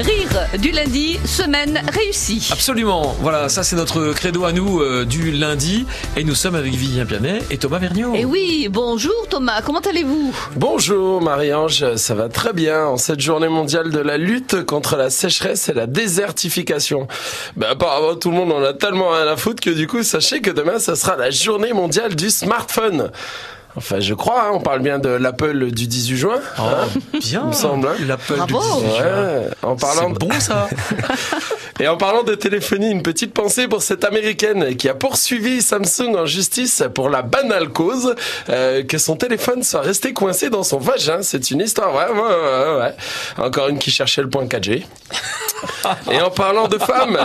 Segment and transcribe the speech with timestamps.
[0.00, 2.48] Rire du lundi, semaine réussie.
[2.50, 3.14] Absolument.
[3.20, 5.84] Voilà, ça c'est notre credo à nous euh, du lundi.
[6.16, 8.14] Et nous sommes avec Vivien Pianet et Thomas Vergniaud.
[8.14, 10.34] Et oui, bonjour Thomas, comment allez-vous?
[10.56, 15.10] Bonjour Marie-Ange, ça va très bien en cette journée mondiale de la lutte contre la
[15.10, 17.06] sécheresse et la désertification.
[17.56, 20.40] Ben, apparemment tout le monde en a tellement rien à foutre que du coup sachez
[20.40, 23.10] que demain ça sera la journée mondiale du smartphone.
[23.76, 26.40] Enfin, je crois, hein, on parle bien de l'Apple du 18 juin.
[26.58, 26.88] Oh, hein,
[27.20, 27.42] bien.
[27.44, 27.86] il me semble.
[27.88, 27.94] hein.
[28.06, 28.80] L'Apple du Bravo.
[28.80, 29.04] 18 juin.
[29.04, 30.68] Ouais, en parlant C'est de- bon ça.
[31.80, 36.14] Et en parlant de téléphonie, une petite pensée pour cette américaine qui a poursuivi Samsung
[36.14, 38.14] en justice pour la banale cause
[38.50, 41.22] euh, que son téléphone soit resté coincé dans son vagin.
[41.22, 42.94] C'est une histoire, ouais, ouais, ouais, ouais.
[43.46, 44.84] Encore une qui cherchait le point 4G.
[46.10, 47.18] Et en parlant de femmes,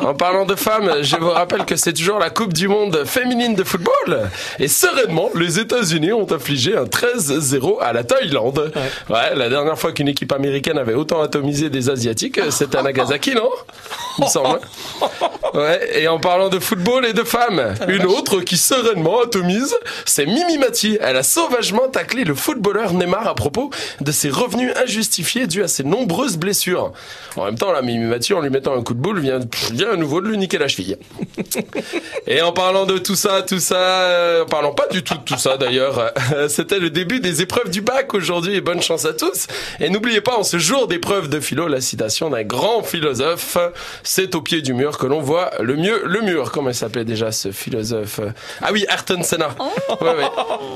[0.00, 3.54] en parlant de femmes, je vous rappelle que c'est toujours la Coupe du Monde féminine
[3.54, 4.30] de football.
[4.58, 8.72] Et sereinement, les États-Unis ont infligé un 13-0 à la Thaïlande.
[9.08, 13.34] Ouais, la dernière fois qu'une équipe américaine avait autant atomisé des Asiatiques, c'était à Nagasaki,
[13.34, 13.50] non?
[14.18, 14.60] Il me semble.
[15.54, 20.26] Ouais, et en parlant de football et de femmes, une autre qui sereinement atomise, c'est
[20.26, 20.98] Mimi Mati.
[21.00, 25.68] Elle a sauvagement taclé le footballeur Neymar à propos de ses revenus injustifiés dus à
[25.68, 26.79] ses nombreuses blessures.
[27.36, 29.40] En même temps, là, Mimi Mati, en lui mettant un coup de boule, vient,
[29.72, 30.96] vient à nouveau de lui niquer la cheville.
[32.26, 35.22] Et en parlant de tout ça, tout ça, euh, en parlant pas du tout de
[35.22, 39.04] tout ça d'ailleurs, euh, c'était le début des épreuves du bac aujourd'hui et bonne chance
[39.04, 39.46] à tous.
[39.80, 43.58] Et n'oubliez pas, en ce jour d'épreuve de philo, la citation d'un grand philosophe,
[44.02, 46.50] c'est au pied du mur que l'on voit le mieux le mur.
[46.52, 48.20] Comment s'appelait déjà ce philosophe?
[48.62, 49.50] Ah oui, Ayrton Senna.
[50.00, 50.08] Ouais.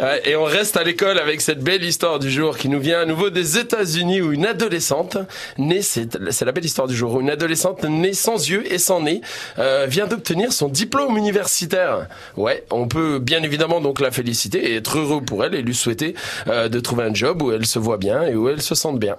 [0.00, 3.00] Ouais, Et on reste à l'école avec cette belle histoire du jour qui nous vient
[3.00, 5.18] à nouveau des États-Unis où une adolescente
[5.56, 9.20] née, c'est la belle histoire du jour, une adolescente née sans yeux et sans nez
[9.58, 12.08] euh, vient d'obtenir son diplôme universitaire.
[12.36, 15.74] Ouais, on peut bien évidemment donc la féliciter et être heureux pour elle et lui
[15.74, 16.14] souhaiter
[16.46, 18.98] euh, de trouver un job où elle se voit bien et où elle se sente
[18.98, 19.16] bien.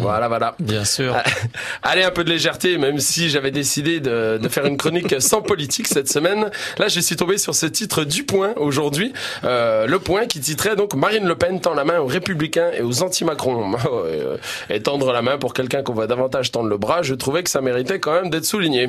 [0.00, 0.54] Voilà, voilà.
[0.58, 1.16] Bien sûr.
[1.82, 5.42] Allez, un peu de légèreté, même si j'avais décidé de, de faire une chronique sans
[5.42, 6.50] politique cette semaine.
[6.78, 9.12] Là, je suis tombé sur ce titre du Point aujourd'hui.
[9.44, 12.82] Euh, le Point qui titrait donc Marine Le Pen tend la main aux Républicains et
[12.82, 13.72] aux anti-Macron.
[13.92, 14.36] Euh,
[14.70, 17.50] et tendre la main pour quelqu'un qu'on va davantage tendre le bras, je trouvais que
[17.50, 18.88] ça méritait quand même d'être souligné.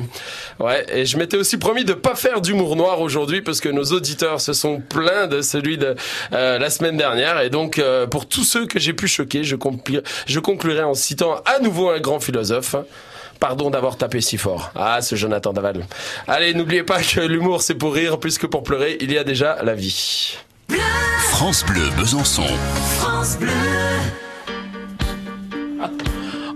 [0.60, 3.84] Ouais, et je m'étais aussi promis de pas faire d'humour noir aujourd'hui parce que nos
[3.84, 5.94] auditeurs se sont plaints de celui de
[6.32, 7.40] euh, la semaine dernière.
[7.40, 9.56] Et donc, euh, pour tous ceux que j'ai pu choquer, je,
[10.26, 12.74] je conclurai en citant à nouveau un grand philosophe.
[13.40, 14.70] Pardon d'avoir tapé si fort.
[14.74, 15.86] Ah, ce Jonathan Daval.
[16.26, 19.24] Allez, n'oubliez pas que l'humour c'est pour rire, plus que pour pleurer, il y a
[19.24, 20.36] déjà la vie.
[21.30, 22.44] France Bleu Besançon.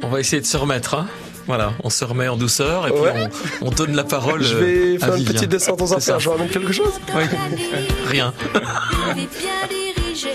[0.02, 0.94] On va essayer de se remettre.
[0.94, 1.06] Hein.
[1.46, 3.28] Voilà, on se remet en douceur et puis Ouais.
[3.62, 4.42] on, on donne la parole.
[4.42, 5.32] Je euh, vais à faire une Vivien.
[5.34, 6.14] petite descente aux C'est enfers.
[6.14, 6.18] ça.
[6.18, 7.24] Je ramène quelque chose Oui.
[8.06, 8.32] Rien.
[9.10, 10.28] Une bien dirigée,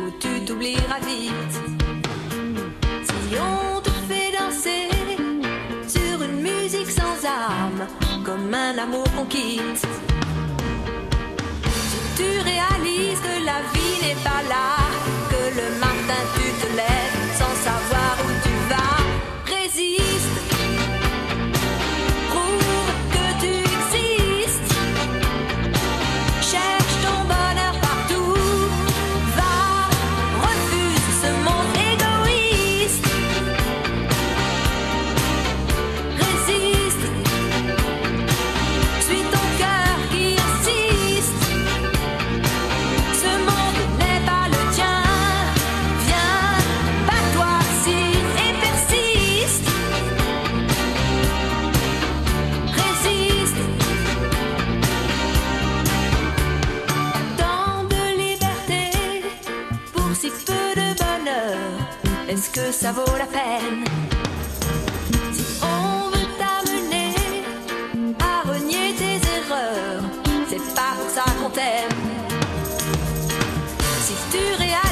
[0.00, 1.00] où tu t'oublieras
[8.50, 9.26] comme un
[12.16, 14.76] tu réalises que la vie n'est pas là,
[15.30, 16.97] que le matin tu te lèves
[60.08, 61.58] pour si peu de bonheur,
[62.28, 63.84] est-ce que ça vaut la peine?
[65.32, 67.12] Si on veut t'amener
[68.18, 70.02] à renier tes erreurs,
[70.48, 71.98] c'est pas pour ça qu'on t'aime.
[74.00, 74.87] Si tu réalises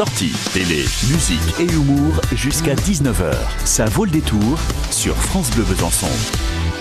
[0.00, 3.34] Sorties, télé, musique et humour jusqu'à 19h.
[3.66, 4.58] Ça vaut le détour
[4.90, 6.08] sur France Bleu Besançon.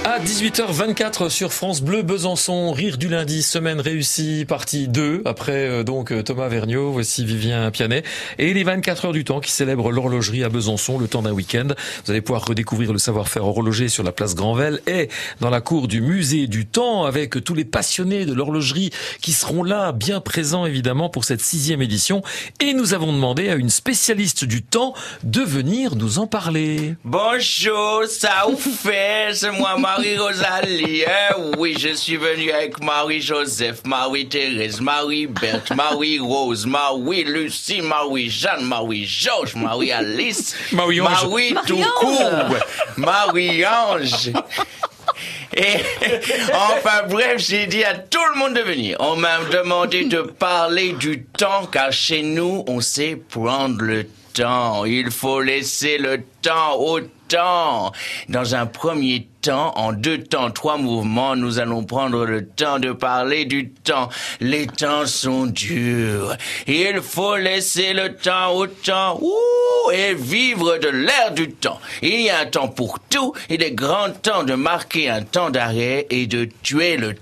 [0.06, 5.24] À 18h24 sur France Bleu Besançon, Rire du lundi, semaine réussie, partie 2.
[5.26, 8.04] Après euh, donc euh, Thomas Vergniaud, voici Vivien Pianet.
[8.38, 11.68] Et les 24 heures du temps qui célèbrent l'horlogerie à Besançon, le temps d'un week-end.
[12.06, 15.10] Vous allez pouvoir redécouvrir le savoir-faire horloger sur la place Granvelle et
[15.42, 18.92] dans la cour du musée du temps avec tous les passionnés de l'horlogerie
[19.22, 22.24] qui seront là, bien présents évidemment pour cette sixième édition.
[22.62, 24.94] Et nous avons demandé à une spécialiste du temps
[25.24, 26.96] de venir nous en parler.
[27.04, 31.04] Bonjour, ça vous fait, c'est moi Marie-Rosalie.
[31.08, 31.36] hein.
[31.58, 41.10] Oui, je suis venue avec Marie-Joseph, Marie-Thérèse, Marie-Berthe, Marie-Rose, Marie-Lucie, Marie-Jeanne, Marie-Georges, Marie-Alice, Marie-Ange.
[41.28, 41.96] Marie tout Marie-Ange.
[42.00, 42.58] court,
[42.98, 44.32] Marie-Ange.
[45.58, 45.78] Et
[46.54, 48.96] enfin bref, j'ai dit à tout le monde de venir.
[49.00, 54.86] On m'a demandé de parler du temps car chez nous, on sait prendre le temps.
[54.86, 57.08] Il faut laisser le temps au temps.
[57.32, 62.92] Dans un premier temps, en deux temps, trois mouvements, nous allons prendre le temps de
[62.92, 64.10] parler du temps.
[64.40, 66.36] Les temps sont durs.
[66.66, 69.20] Il faut laisser le temps au temps.
[69.94, 71.80] Et vivre de l'air du temps.
[72.02, 73.34] Il y a un temps pour tout.
[73.50, 77.22] Il est grand temps de marquer un temps d'arrêt et de tuer le temps,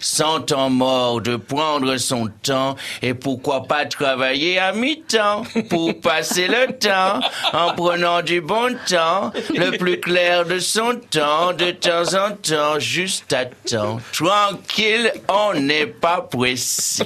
[0.00, 6.48] sans temps mort, de prendre son temps et pourquoi pas travailler à mi-temps pour passer
[6.48, 7.20] le temps
[7.52, 12.78] en prenant du bon temps, le plus clair de son temps, de temps en temps,
[12.78, 14.00] juste à temps.
[14.12, 17.04] Tranquille, on n'est pas pressé.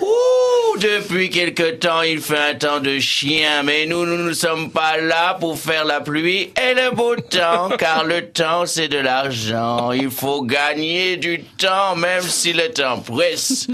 [0.00, 4.70] Ouh, depuis quelque temps, il fait un temps de chien, mais nous, nous ne sommes
[4.70, 8.98] pas là pour faire la pluie et le beau temps, car le temps, c'est de
[8.98, 9.92] l'argent.
[9.92, 13.66] Il faut gagner du temps, même si le temps presse.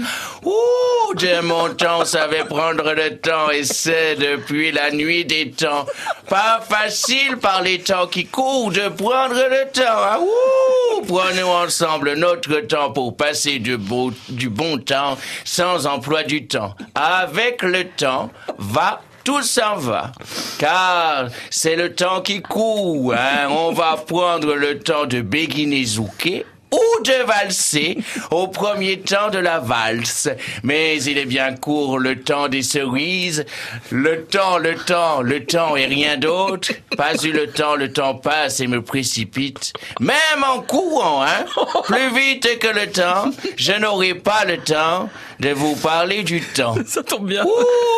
[0.43, 5.85] Ouh, de mon temps, savait prendre le temps, et c'est depuis la nuit des temps.
[6.29, 9.81] Pas facile par les temps qui courent de prendre le temps.
[9.87, 10.19] hein.
[10.21, 16.47] Ouh, prenons ensemble notre temps pour passer du, beau, du bon temps sans emploi du
[16.47, 16.75] temps.
[16.95, 20.11] Avec le temps, va tout s'en va.
[20.59, 23.13] Car c'est le temps qui court.
[23.13, 23.47] Hein.
[23.49, 27.97] On va prendre le temps de béguiner Zouké ou de valser
[28.31, 30.29] au premier temps de la valse.
[30.63, 33.45] Mais il est bien court le temps des cerises.
[33.89, 36.71] Le temps, le temps, le temps et rien d'autre.
[36.97, 39.73] Pas eu le temps, le temps passe et me précipite.
[39.99, 41.45] Même en courant, hein.
[41.83, 45.09] Plus vite que le temps, je n'aurai pas le temps
[45.39, 46.75] de vous parler du temps.
[46.85, 47.43] Ça tombe bien.
[47.43, 47.94] Parce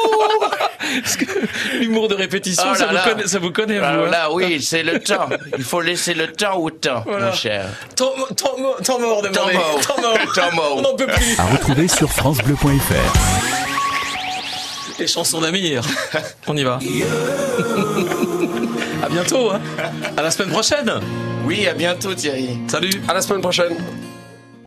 [1.17, 1.25] que
[1.79, 3.03] l'humour de répétition, Oh ça, là vous là.
[3.13, 3.85] connaît, ça vous connaît, vous.
[3.85, 5.27] Alors hein là, oui, c'est le temps.
[5.57, 7.27] Il faut laisser le temps au temps, Voilà.
[7.27, 7.65] mon cher.
[7.95, 9.53] Temps, temps mort, temps mort, Temps demandez.
[9.55, 9.79] mort.
[9.85, 10.17] Temps mort.
[10.33, 10.75] Temps mort.
[10.77, 11.35] On n'en peut plus.
[11.39, 13.13] À retrouver sur FranceBleu.fr.
[14.99, 15.83] Les chansons d'Amir.
[16.47, 16.79] On y va.
[19.03, 19.51] à bientôt.
[19.51, 19.61] Hein.
[20.17, 20.91] À la semaine prochaine.
[21.45, 22.57] Oui, à bientôt, Thierry.
[22.67, 22.89] Salut.
[23.07, 23.75] À la semaine prochaine.